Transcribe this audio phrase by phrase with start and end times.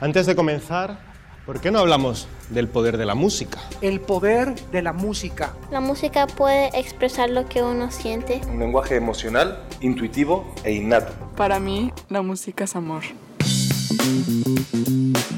[0.00, 1.00] Antes de comenzar,
[1.44, 3.58] ¿por qué no hablamos del poder de la música?
[3.80, 5.54] El poder de la música.
[5.72, 8.40] La música puede expresar lo que uno siente.
[8.48, 11.12] Un lenguaje emocional, intuitivo e innato.
[11.36, 13.02] Para mí, la música es amor.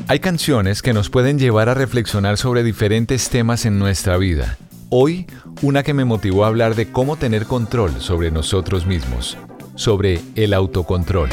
[0.07, 4.59] Hay canciones que nos pueden llevar a reflexionar sobre diferentes temas en nuestra vida.
[4.93, 5.27] Hoy,
[5.63, 9.39] una que me motivó a hablar de cómo tener control sobre nosotros mismos,
[9.77, 11.29] sobre el autocontrol.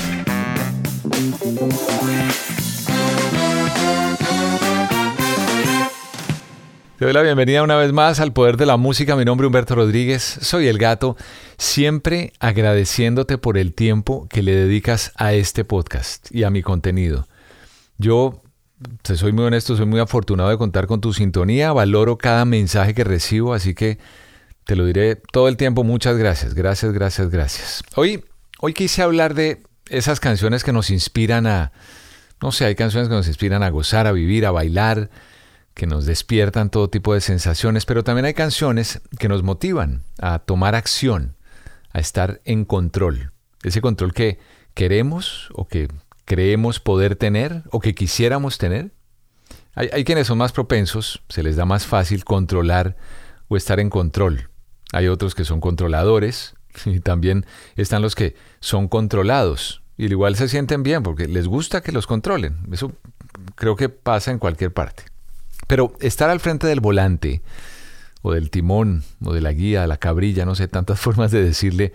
[7.00, 9.16] Te doy la bienvenida una vez más al Poder de la Música.
[9.16, 11.18] Mi nombre es Humberto Rodríguez, soy el gato,
[11.58, 17.28] siempre agradeciéndote por el tiempo que le dedicas a este podcast y a mi contenido.
[17.98, 18.40] Yo,
[19.02, 22.94] te soy muy honesto, soy muy afortunado de contar con tu sintonía, valoro cada mensaje
[22.94, 23.98] que recibo, así que
[24.66, 25.84] te lo diré todo el tiempo.
[25.84, 27.84] Muchas gracias, gracias, gracias, gracias.
[27.96, 28.24] Hoy,
[28.60, 31.72] hoy quise hablar de esas canciones que nos inspiran a,
[32.42, 35.10] no sé, hay canciones que nos inspiran a gozar, a vivir, a bailar,
[35.74, 40.40] que nos despiertan todo tipo de sensaciones, pero también hay canciones que nos motivan a
[40.40, 41.36] tomar acción,
[41.94, 43.32] a estar en control.
[43.64, 44.40] Ese control que
[44.74, 45.88] queremos o que
[46.28, 48.92] creemos poder tener o que quisiéramos tener.
[49.74, 52.98] Hay, quienes son más propensos, se les da más fácil controlar
[53.48, 54.50] o estar en control.
[54.92, 57.46] Hay otros que son controladores y también
[57.78, 59.82] están los que son controlados.
[59.98, 62.58] Y igual se sienten bien porque les gusta que los controlen.
[62.74, 62.92] Eso
[63.56, 65.04] creo que pasa en cualquier parte.
[65.66, 67.42] Pero estar al frente del volante,
[68.22, 71.94] o del timón, o de la guía, la cabrilla, no sé, tantas formas de decirle,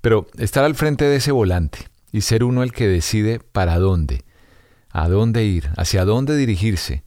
[0.00, 4.24] pero estar al frente de ese volante y ser uno el que decide para dónde,
[4.90, 7.04] a dónde ir, hacia dónde dirigirse,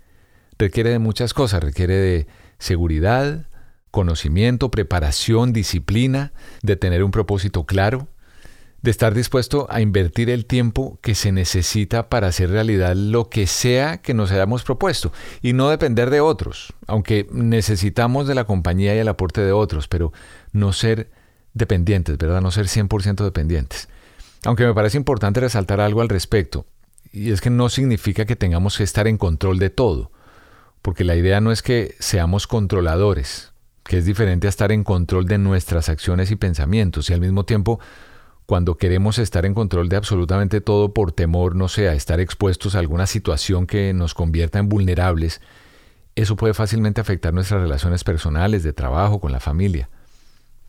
[0.57, 3.47] requiere de muchas cosas, requiere de seguridad,
[3.91, 8.07] conocimiento, preparación, disciplina, de tener un propósito claro,
[8.81, 13.47] de estar dispuesto a invertir el tiempo que se necesita para hacer realidad lo que
[13.47, 18.93] sea que nos hayamos propuesto y no depender de otros, aunque necesitamos de la compañía
[18.93, 20.11] y el aporte de otros, pero
[20.51, 21.09] no ser
[21.53, 22.41] dependientes, ¿verdad?
[22.41, 23.87] No ser 100% dependientes.
[24.45, 26.65] Aunque me parece importante resaltar algo al respecto,
[27.11, 30.11] y es que no significa que tengamos que estar en control de todo,
[30.81, 33.53] porque la idea no es que seamos controladores,
[33.83, 37.45] que es diferente a estar en control de nuestras acciones y pensamientos, y al mismo
[37.45, 37.79] tiempo
[38.45, 42.75] cuando queremos estar en control de absolutamente todo por temor, no sé, a estar expuestos
[42.75, 45.39] a alguna situación que nos convierta en vulnerables,
[46.15, 49.89] eso puede fácilmente afectar nuestras relaciones personales, de trabajo, con la familia.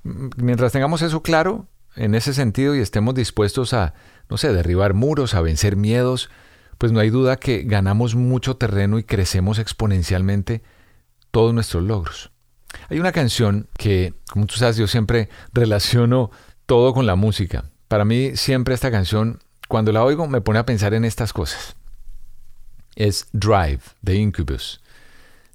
[0.02, 1.66] Mientras tengamos eso claro,
[1.96, 3.94] en ese sentido, y estemos dispuestos a,
[4.28, 6.30] no sé, derribar muros, a vencer miedos,
[6.78, 10.62] pues no hay duda que ganamos mucho terreno y crecemos exponencialmente
[11.30, 12.30] todos nuestros logros.
[12.88, 16.30] Hay una canción que, como tú sabes, yo siempre relaciono
[16.66, 17.64] todo con la música.
[17.88, 21.76] Para mí siempre esta canción, cuando la oigo, me pone a pensar en estas cosas.
[22.96, 24.80] Es Drive de Incubus,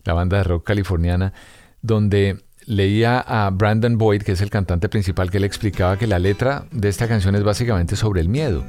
[0.04, 1.34] la banda de rock californiana,
[1.82, 6.19] donde leía a Brandon Boyd, que es el cantante principal, que él explicaba que la
[6.19, 8.63] letra de esta canción es básicamente sobre el miedo,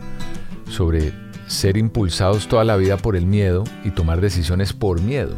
[0.69, 1.13] sobre
[1.47, 5.37] ser impulsados toda la vida por el miedo y tomar decisiones por miedo.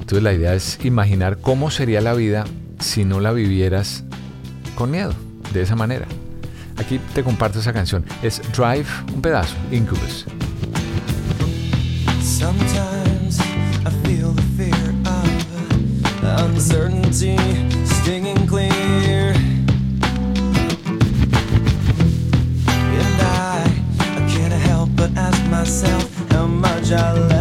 [0.00, 2.44] Entonces la idea es imaginar cómo sería la vida
[2.80, 4.04] si no la vivieras
[4.76, 5.12] con miedo
[5.52, 6.06] de esa manera.
[6.78, 8.04] Aquí te comparto esa canción.
[8.22, 10.24] Es Drive, un pedazo, Incubus.
[16.38, 17.36] Uncertainty
[17.84, 19.34] stinging clear.
[23.00, 23.64] And I,
[24.00, 27.33] I can't help but ask myself how much I let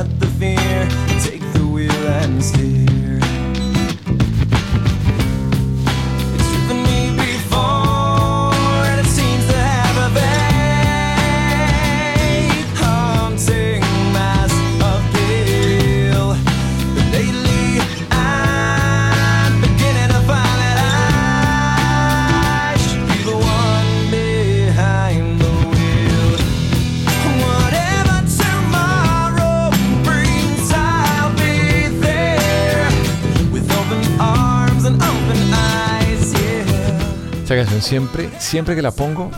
[37.56, 39.32] canción siempre, siempre que la pongo,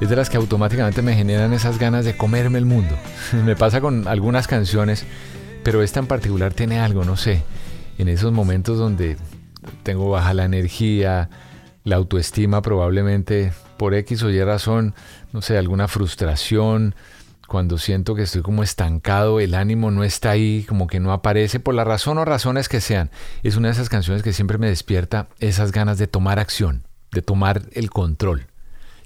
[0.00, 2.96] es de las que automáticamente me generan esas ganas de comerme el mundo.
[3.44, 5.04] me pasa con algunas canciones,
[5.62, 7.42] pero esta en particular tiene algo, no sé,
[7.98, 9.16] en esos momentos donde
[9.82, 11.28] tengo baja la energía,
[11.84, 14.94] la autoestima probablemente por X o Y razón,
[15.32, 16.94] no sé, alguna frustración,
[17.46, 21.58] cuando siento que estoy como estancado, el ánimo no está ahí, como que no aparece,
[21.58, 23.10] por la razón o razones que sean.
[23.42, 27.22] Es una de esas canciones que siempre me despierta esas ganas de tomar acción de
[27.22, 28.46] tomar el control.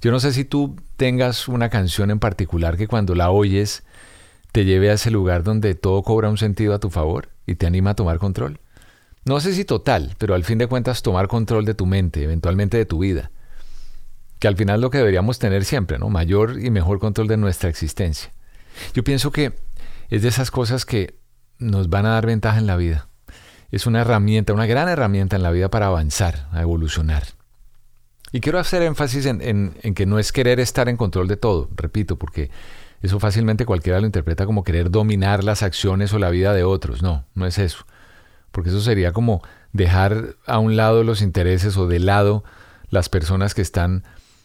[0.01, 3.85] Yo no sé si tú tengas una canción en particular que cuando la oyes
[4.53, 7.67] te lleve a ese lugar donde todo cobra un sentido a tu favor y te
[7.67, 8.61] anima a tomar control.
[9.25, 12.77] No sé si total, pero al fin de cuentas tomar control de tu mente, eventualmente
[12.77, 13.31] de tu vida.
[14.39, 16.11] Que al final lo que deberíamos tener siempre, ¿no?
[16.11, 18.31] Mayor y mejor control de nuestra existencia.
[18.93, 19.55] Yo pienso que
[20.11, 21.19] es de esas cosas que
[21.59, 23.09] nos van a dar ventaja en la vida.
[23.71, 27.25] Es una herramienta, una gran herramienta en la vida para avanzar, a evolucionar.
[28.35, 32.19] Y quiero hacer énfasis en, que no es querer estar en control de todo, repito,
[32.19, 32.51] porque
[33.01, 37.01] eso fácilmente cualquiera lo interpreta como querer dominar las acciones o la vida de otros.
[37.01, 37.87] No, no es eso.
[38.51, 39.41] Porque eso sería como
[39.73, 42.43] dejar a un lado los intereses o de lado
[42.91, 44.03] las personas que están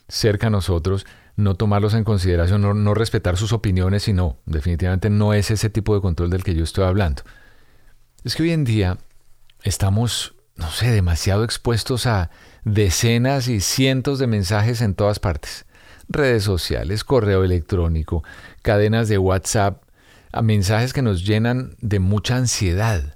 [0.08, 5.50] cerca a nosotros no tomarlos en consideración, no, respetar sus opiniones, sino definitivamente no es
[5.50, 7.24] ese tipo de control del que yo estoy hablando.
[8.24, 9.00] Es que hoy en día
[9.64, 12.30] estamos, no sé, demasiado expuestos a
[12.64, 15.66] decenas y cientos de mensajes en todas partes.
[16.08, 18.24] Redes sociales, correo electrónico,
[18.62, 19.84] cadenas de WhatsApp,
[20.42, 23.16] mensajes que nos llenan de mucha ansiedad.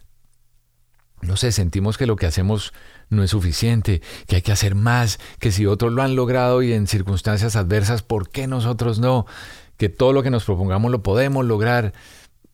[1.21, 2.73] No sé, sentimos que lo que hacemos
[3.09, 6.73] no es suficiente, que hay que hacer más, que si otros lo han logrado y
[6.73, 9.25] en circunstancias adversas, ¿por qué nosotros no?
[9.77, 11.93] Que todo lo que nos propongamos lo podemos lograr.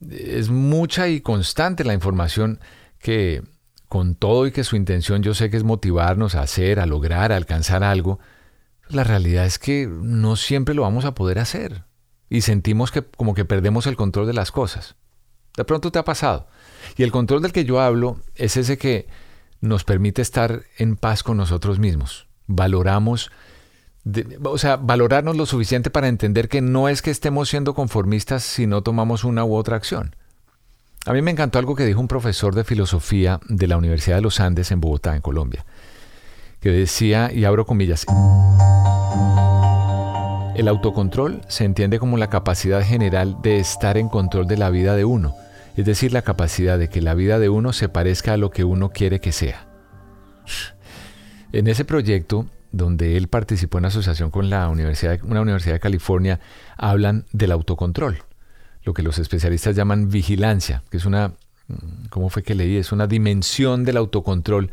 [0.08, 2.60] Es mucha y constante la información
[2.98, 3.42] que
[3.90, 7.32] con todo y que su intención yo sé que es motivarnos a hacer, a lograr,
[7.32, 8.20] a alcanzar algo,
[8.88, 11.82] la realidad es que no siempre lo vamos a poder hacer
[12.28, 14.94] y sentimos que como que perdemos el control de las cosas.
[15.56, 16.46] De pronto te ha pasado.
[16.96, 19.08] Y el control del que yo hablo es ese que
[19.60, 22.28] nos permite estar en paz con nosotros mismos.
[22.46, 23.32] Valoramos,
[24.44, 28.68] o sea, valorarnos lo suficiente para entender que no es que estemos siendo conformistas si
[28.68, 30.14] no tomamos una u otra acción.
[31.06, 34.22] A mí me encantó algo que dijo un profesor de filosofía de la Universidad de
[34.22, 35.64] los Andes en Bogotá, en Colombia,
[36.60, 38.06] que decía, y abro comillas,
[40.56, 44.94] el autocontrol se entiende como la capacidad general de estar en control de la vida
[44.94, 45.34] de uno
[45.76, 48.64] es decir, la capacidad de que la vida de uno se parezca a lo que
[48.64, 49.66] uno quiere que sea.
[51.52, 56.40] En ese proyecto, donde él participó en asociación con la universidad, una universidad de California,
[56.76, 58.18] hablan del autocontrol,
[58.84, 61.32] lo que los especialistas llaman vigilancia, que es una,
[62.08, 62.76] ¿cómo fue que leí?
[62.76, 64.70] Es una dimensión del autocontrol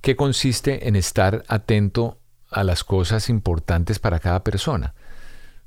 [0.00, 2.18] que consiste en estar atento
[2.50, 4.94] a las cosas importantes para cada persona,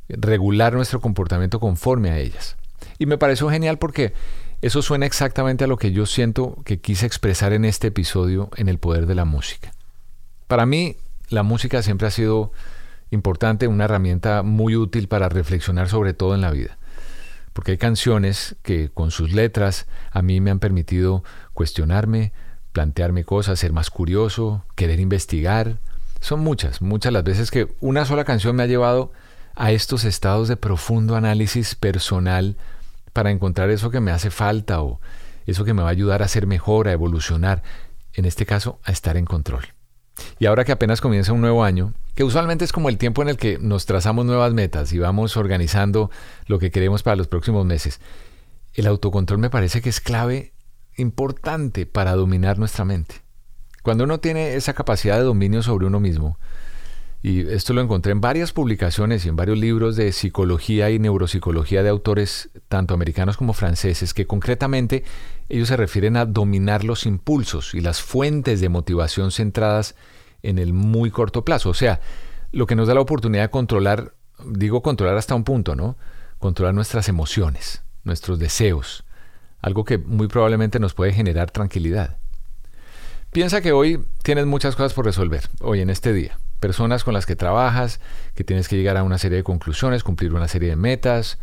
[0.07, 2.55] regular nuestro comportamiento conforme a ellas.
[2.97, 4.13] Y me pareció genial porque
[4.61, 8.69] eso suena exactamente a lo que yo siento que quise expresar en este episodio en
[8.69, 9.71] el poder de la música.
[10.47, 10.97] Para mí,
[11.29, 12.51] la música siempre ha sido
[13.11, 16.78] importante, una herramienta muy útil para reflexionar sobre todo en la vida.
[17.59, 22.31] Porque hay canciones que con sus letras a mí me han permitido cuestionarme,
[22.71, 25.75] plantearme cosas, ser más curioso, querer investigar.
[26.21, 29.11] Son muchas, muchas las veces que una sola canción me ha llevado
[29.55, 32.55] a estos estados de profundo análisis personal
[33.11, 35.01] para encontrar eso que me hace falta o
[35.45, 37.61] eso que me va a ayudar a ser mejor, a evolucionar,
[38.13, 39.65] en este caso a estar en control.
[40.39, 43.29] Y ahora que apenas comienza un nuevo año, que usualmente es como el tiempo en
[43.29, 46.09] el que nos trazamos nuevas metas y vamos organizando
[46.47, 47.99] lo que queremos para los próximos meses,
[48.73, 50.53] el autocontrol me parece que es clave
[50.95, 53.15] importante para dominar nuestra mente.
[53.83, 56.37] Cuando uno tiene esa capacidad de dominio sobre uno mismo,
[57.21, 61.83] y esto lo encontré en varias publicaciones y en varios libros de psicología y neuropsicología
[61.83, 65.03] de autores tanto americanos como franceses, que concretamente
[65.49, 69.95] ellos se refieren a dominar los impulsos y las fuentes de motivación centradas
[70.43, 71.69] en el muy corto plazo.
[71.69, 71.99] O sea,
[72.51, 74.13] lo que nos da la oportunidad de controlar,
[74.45, 75.97] digo controlar hasta un punto, ¿no?
[76.39, 79.03] Controlar nuestras emociones, nuestros deseos,
[79.61, 82.17] algo que muy probablemente nos puede generar tranquilidad.
[83.31, 87.25] Piensa que hoy tienes muchas cosas por resolver, hoy en este día personas con las
[87.25, 87.99] que trabajas,
[88.35, 91.39] que tienes que llegar a una serie de conclusiones, cumplir una serie de metas,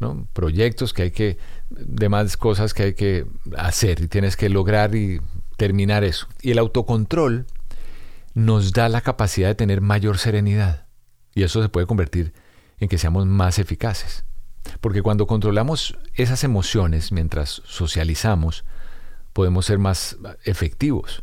[0.00, 0.26] ¿no?
[0.32, 1.38] proyectos que hay que,
[1.70, 5.20] demás cosas que hay que hacer y tienes que lograr y
[5.56, 6.26] terminar eso.
[6.42, 7.46] Y el autocontrol
[8.34, 10.86] nos da la capacidad de tener mayor serenidad
[11.34, 12.34] y eso se puede convertir
[12.78, 14.24] en que seamos más eficaces.
[14.80, 18.64] Porque cuando controlamos esas emociones mientras socializamos,
[19.32, 21.22] podemos ser más efectivos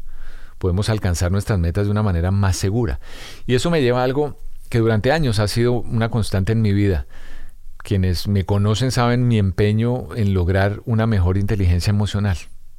[0.61, 2.99] podemos alcanzar nuestras metas de una manera más segura.
[3.47, 4.37] Y eso me lleva a algo
[4.69, 7.07] que durante años ha sido una constante en mi vida.
[7.79, 12.37] Quienes me conocen saben mi empeño en lograr una mejor inteligencia emocional,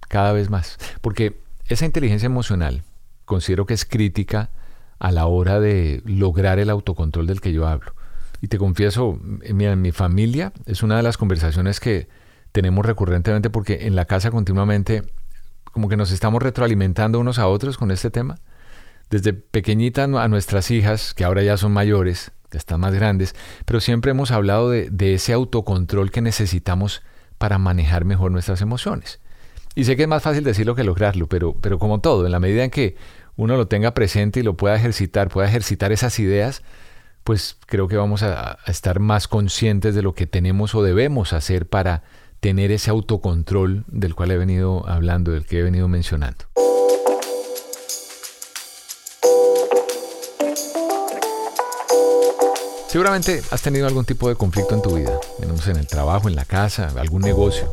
[0.08, 0.78] cada vez más.
[1.00, 2.84] Porque esa inteligencia emocional
[3.24, 4.50] considero que es crítica
[4.98, 7.94] a la hora de lograr el autocontrol del que yo hablo.
[8.40, 12.08] Y te confieso, mira, en mi familia es una de las conversaciones que
[12.50, 15.04] tenemos recurrentemente porque en la casa continuamente
[15.64, 18.36] como que nos estamos retroalimentando unos a otros con este tema,
[19.10, 23.80] Desde pequeñita a nuestras hijas, que ahora ya son mayores, que están más grandes, pero
[23.80, 27.02] siempre hemos hablado de ese autocontrol que necesitamos
[27.38, 29.21] para manejar mejor nuestras emociones.
[29.74, 32.40] Y sé que es más fácil decirlo que lograrlo, pero, pero como todo, en la
[32.40, 32.96] medida en que
[33.36, 36.62] uno lo tenga presente y lo pueda ejercitar, pueda ejercitar esas ideas,
[37.24, 41.66] pues creo que vamos a, estar más conscientes de lo que tenemos o debemos hacer
[41.66, 42.02] para
[42.40, 46.44] tener ese autocontrol del cual he venido hablando, del que he venido mencionando.
[52.88, 56.44] Seguramente has tenido algún tipo de conflicto en tu vida, en el trabajo, en la
[56.44, 57.70] casa, algún negocio.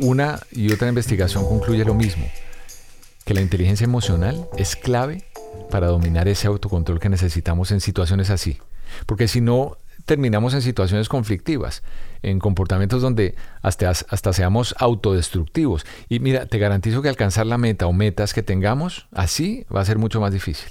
[0.00, 2.26] Una y otra investigación concluye lo mismo,
[3.24, 5.24] que la inteligencia emocional es clave
[5.70, 8.58] para dominar ese autocontrol que necesitamos en situaciones así.
[9.06, 11.82] Porque si no, terminamos en situaciones conflictivas,
[12.22, 15.84] en comportamientos donde hasta, hasta seamos autodestructivos.
[16.08, 19.84] Y mira, te garantizo que alcanzar la meta o metas que tengamos así va a
[19.84, 20.68] ser mucho más difícil.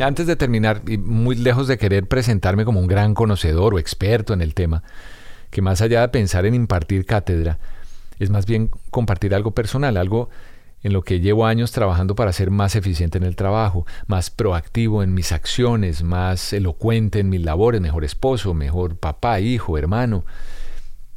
[0.00, 4.32] Antes de terminar, y muy lejos de querer presentarme como un gran conocedor o experto
[4.32, 4.82] en el tema,
[5.50, 7.58] que más allá de pensar en impartir cátedra,
[8.18, 10.30] es más bien compartir algo personal, algo
[10.82, 15.02] en lo que llevo años trabajando para ser más eficiente en el trabajo, más proactivo
[15.02, 20.24] en mis acciones, más elocuente en mis labores, mejor esposo, mejor papá, hijo, hermano.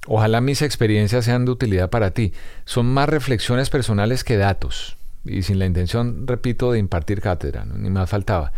[0.08, 2.34] Ojalá mis experiencias sean de utilidad para ti.
[2.66, 4.98] Son más reflexiones personales que datos.
[5.25, 8.51] Y sin la intención, repito, de impartir cátedra, ni más faltaba.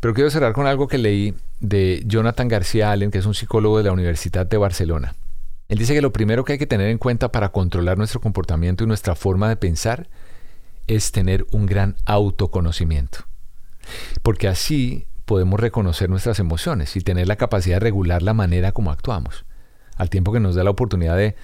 [0.00, 3.78] Pero quiero cerrar con algo que leí de Jonathan García Allen, que es un psicólogo
[3.78, 5.14] de la Universidad de Barcelona.
[5.68, 8.84] Él dice que lo primero que hay que tener en cuenta para controlar nuestro comportamiento
[8.84, 10.08] y nuestra forma de pensar
[10.86, 13.20] es tener un gran autoconocimiento.
[14.22, 18.90] Porque así podemos reconocer nuestras emociones y tener la capacidad de regular la manera como
[18.90, 19.44] actuamos,
[19.96, 21.36] al tiempo que nos da la oportunidad de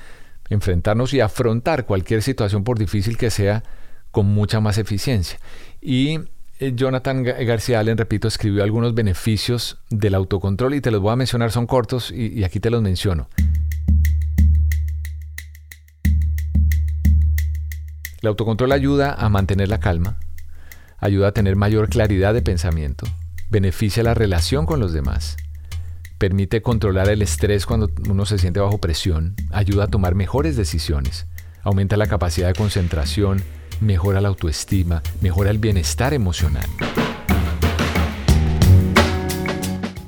[0.48, 3.62] enfrentarnos y afrontar cualquier situación por difícil que sea
[4.14, 5.38] con mucha más eficiencia.
[5.82, 6.20] Y
[6.60, 11.16] eh, Jonathan García Allen, repito, escribió algunos beneficios del autocontrol y te los voy a
[11.16, 13.28] mencionar, son cortos y, y aquí te los menciono.
[18.22, 20.16] El autocontrol ayuda a mantener la calma,
[20.98, 23.06] ayuda a tener mayor claridad de pensamiento,
[23.50, 25.36] beneficia la relación con los demás,
[26.18, 31.26] permite controlar el estrés cuando uno se siente bajo presión, ayuda a tomar mejores decisiones,
[31.64, 33.42] aumenta la capacidad de concentración,
[33.80, 36.66] mejora la autoestima, mejora el bienestar emocional.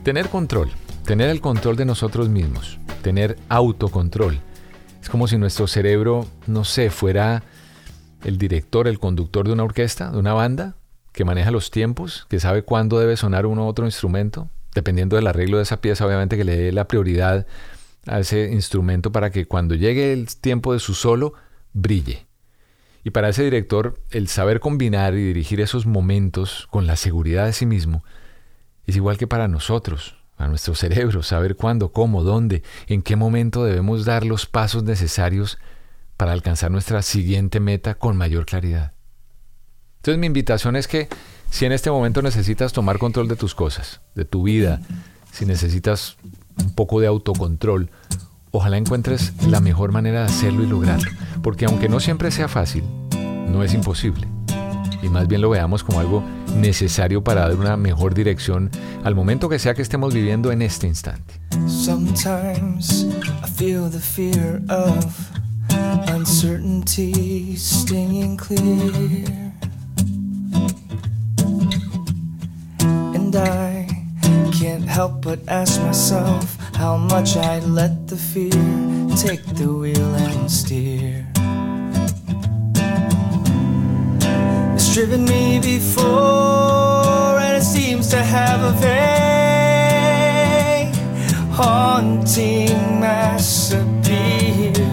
[0.02, 0.70] Tener control,
[1.04, 4.40] tener el control de nosotros mismos, tener autocontrol.
[5.02, 7.42] Es como si nuestro cerebro, no sé, fuera
[8.24, 10.76] el director, el conductor de una orquesta, de una banda,
[11.12, 15.26] que maneja los tiempos, que sabe cuándo debe sonar uno u otro instrumento, dependiendo del
[15.26, 17.46] arreglo de esa pieza, obviamente que le dé la prioridad
[18.06, 21.34] a ese instrumento para que cuando llegue el tiempo de su solo,
[21.72, 22.25] brille.
[23.06, 27.52] Y para ese director, el saber combinar y dirigir esos momentos con la seguridad de
[27.52, 28.02] sí mismo
[28.84, 33.62] es igual que para nosotros, a nuestro cerebro, saber cuándo, cómo, dónde, en qué momento
[33.62, 35.56] debemos dar los pasos necesarios
[36.16, 38.92] para alcanzar nuestra siguiente meta con mayor claridad.
[39.98, 41.08] Entonces mi invitación es que
[41.48, 44.80] si en este momento necesitas tomar control de tus cosas, de tu vida,
[45.30, 46.16] si necesitas
[46.58, 47.88] un poco de autocontrol,
[48.56, 51.10] ojalá encuentres la mejor manera de hacerlo y lograrlo.
[51.42, 52.84] Porque aunque no siempre sea fácil,
[53.48, 54.26] no es imposible.
[55.02, 56.22] Y más bien lo veamos como algo
[56.56, 58.70] necesario para dar una mejor dirección
[59.04, 61.34] al momento que sea que estemos viviendo en este instante.
[61.66, 63.06] Sometimes
[63.44, 65.04] I feel the fear of
[66.08, 69.52] uncertainty stinging clear.
[73.14, 73.86] And I
[74.58, 78.50] can't help but ask myself how much I let the fear
[79.16, 81.26] take the wheel and steer.
[84.74, 89.56] It's driven me before, and it seems to have a very
[91.50, 94.92] haunting mass appeal.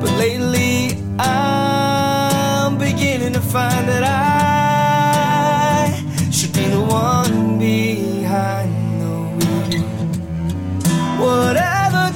[0.00, 4.25] But lately, I'm beginning to find that I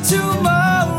[0.09, 0.90] tomorrow.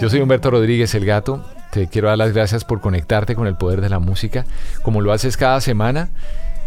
[0.00, 1.44] Yo soy Humberto Rodríguez, el gato.
[1.72, 4.46] Te quiero dar las gracias por conectarte con el poder de la música,
[4.82, 6.08] como lo haces cada semana.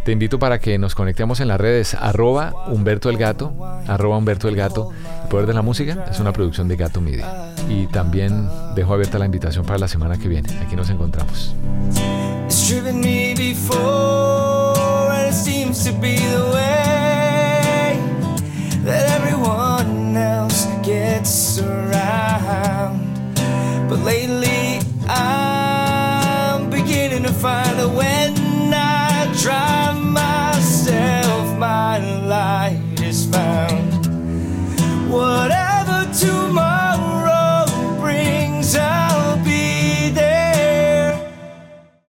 [0.03, 3.53] Te invito para que nos conectemos en las redes arroba Humberto el Gato,
[3.87, 4.89] arroba Humberto el Gato.
[5.23, 7.53] El Poder de la Música es una producción de Gato Media.
[7.69, 10.49] Y también dejo abierta la invitación para la semana que viene.
[10.59, 11.55] Aquí nos encontramos.
[12.53, 14.10] It's driven me before,